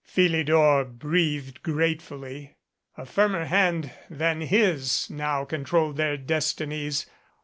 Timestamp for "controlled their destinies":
5.45-7.05